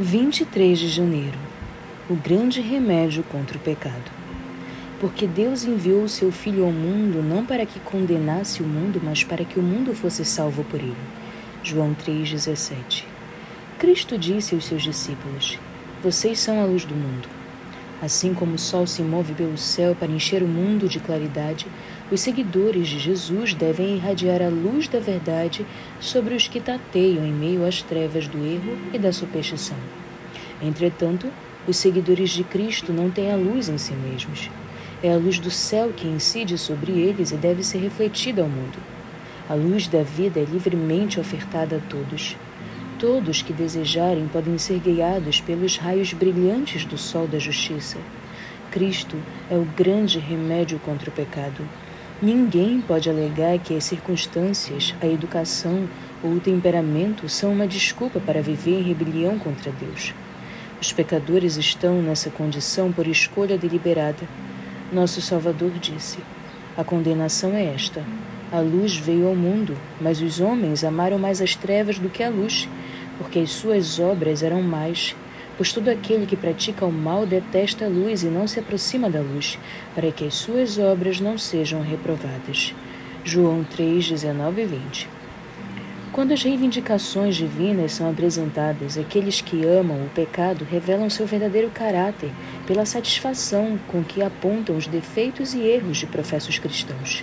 [0.00, 1.36] 23 de janeiro
[2.08, 4.08] O grande remédio contra o pecado.
[5.00, 9.24] Porque Deus enviou o seu Filho ao mundo não para que condenasse o mundo, mas
[9.24, 10.94] para que o mundo fosse salvo por ele.
[11.64, 13.06] João 3,17
[13.76, 15.58] Cristo disse aos seus discípulos:
[16.00, 17.37] Vocês são a luz do mundo.
[18.00, 21.66] Assim como o sol se move pelo céu para encher o mundo de claridade,
[22.12, 25.66] os seguidores de Jesus devem irradiar a luz da verdade
[25.98, 29.76] sobre os que tateiam em meio às trevas do erro e da superstição.
[30.62, 31.28] Entretanto,
[31.66, 34.48] os seguidores de Cristo não têm a luz em si mesmos.
[35.02, 38.78] É a luz do céu que incide sobre eles e deve ser refletida ao mundo.
[39.48, 42.36] A luz da vida é livremente ofertada a todos.
[42.98, 47.96] Todos que desejarem podem ser guiados pelos raios brilhantes do sol da justiça.
[48.72, 49.16] Cristo
[49.48, 51.64] é o grande remédio contra o pecado.
[52.20, 55.88] Ninguém pode alegar que as circunstâncias, a educação
[56.24, 60.12] ou o temperamento são uma desculpa para viver em rebelião contra Deus.
[60.82, 64.26] Os pecadores estão nessa condição por escolha deliberada.
[64.92, 66.18] Nosso Salvador disse:
[66.76, 68.02] A condenação é esta.
[68.50, 72.30] A luz veio ao mundo, mas os homens amaram mais as trevas do que a
[72.30, 72.66] luz,
[73.18, 75.14] porque as suas obras eram mais.
[75.58, 79.20] Pois todo aquele que pratica o mal detesta a luz e não se aproxima da
[79.20, 79.58] luz,
[79.94, 82.74] para que as suas obras não sejam reprovadas.
[83.22, 85.08] João 3, 19 e 20.
[86.10, 92.30] Quando as reivindicações divinas são apresentadas, aqueles que amam o pecado revelam seu verdadeiro caráter
[92.66, 97.22] pela satisfação com que apontam os defeitos e erros de professos cristãos.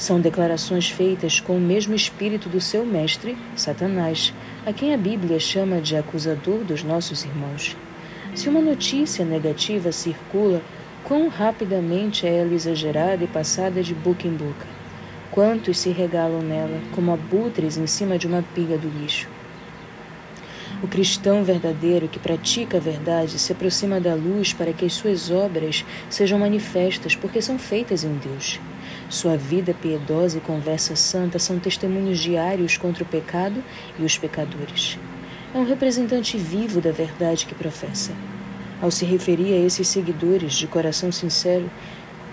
[0.00, 4.32] São declarações feitas com o mesmo espírito do seu mestre, Satanás,
[4.64, 7.76] a quem a Bíblia chama de acusador dos nossos irmãos.
[8.34, 10.62] Se uma notícia negativa circula,
[11.04, 14.66] quão rapidamente é ela exagerada e passada de boca em boca?
[15.30, 19.28] Quantos se regalam nela, como abutres em cima de uma pilha do lixo?
[20.82, 25.30] O cristão verdadeiro que pratica a verdade se aproxima da luz para que as suas
[25.30, 28.58] obras sejam manifestas, porque são feitas em Deus.
[29.10, 33.60] Sua vida piedosa e conversa santa são testemunhos diários contra o pecado
[33.98, 34.96] e os pecadores.
[35.52, 38.12] É um representante vivo da verdade que professa.
[38.80, 41.68] Ao se referir a esses seguidores de coração sincero,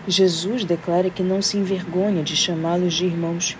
[0.07, 3.57] Jesus declara que não se envergonha de chamá-los de irmãos.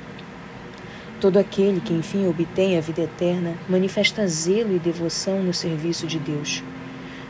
[1.20, 6.20] Todo aquele que enfim obtém a vida eterna manifesta zelo e devoção no serviço de
[6.20, 6.64] Deus.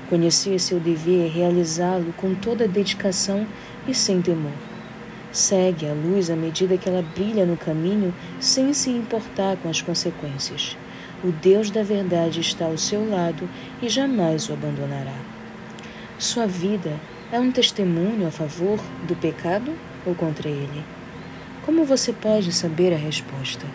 [0.10, 3.48] Conhecer seu dever é realizá-lo com toda dedicação
[3.88, 4.67] e sem temor.
[5.38, 9.84] Segue a luz à medida que ela brilha no caminho, sem se importar com as
[9.84, 10.76] consequências.
[11.24, 13.48] O Deus da verdade está ao seu lado
[13.80, 15.14] e jamais o abandonará.
[16.18, 17.00] Sua vida
[17.32, 19.76] é um testemunho a favor do pecado
[20.08, 20.84] ou contra ele?
[21.64, 23.68] Como você pode saber a resposta?